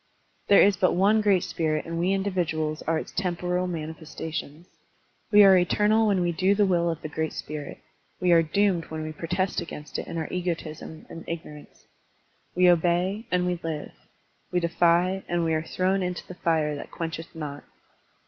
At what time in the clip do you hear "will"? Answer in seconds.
6.65-6.89